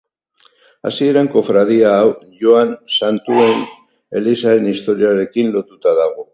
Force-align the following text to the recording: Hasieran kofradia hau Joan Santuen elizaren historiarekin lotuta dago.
Hasieran 0.89 1.29
kofradia 1.35 1.91
hau 1.99 2.07
Joan 2.41 2.73
Santuen 2.95 3.63
elizaren 4.23 4.69
historiarekin 4.75 5.57
lotuta 5.59 5.99
dago. 6.05 6.29